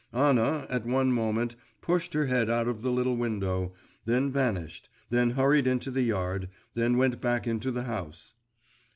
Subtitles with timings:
[0.13, 3.73] Anna, at one moment, pushed her head out of the little window,
[4.05, 8.33] then vanished, then hurried into the yard, then went back into the house.